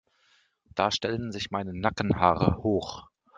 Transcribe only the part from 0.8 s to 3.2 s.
stellen sich meine Nackenhaare hoch.